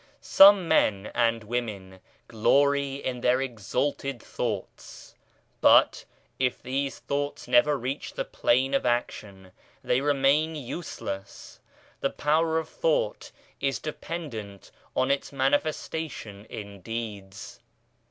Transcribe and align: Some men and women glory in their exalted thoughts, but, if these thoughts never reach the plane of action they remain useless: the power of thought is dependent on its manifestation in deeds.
Some 0.19 0.67
men 0.67 1.11
and 1.13 1.43
women 1.43 1.99
glory 2.27 2.95
in 2.95 3.21
their 3.21 3.39
exalted 3.39 4.19
thoughts, 4.19 5.13
but, 5.61 6.05
if 6.39 6.59
these 6.63 6.97
thoughts 6.97 7.47
never 7.47 7.77
reach 7.77 8.15
the 8.15 8.25
plane 8.25 8.73
of 8.73 8.83
action 8.83 9.51
they 9.83 10.01
remain 10.01 10.55
useless: 10.55 11.59
the 11.99 12.09
power 12.09 12.57
of 12.57 12.67
thought 12.67 13.31
is 13.59 13.77
dependent 13.77 14.71
on 14.95 15.11
its 15.11 15.31
manifestation 15.31 16.45
in 16.45 16.81
deeds. 16.81 17.59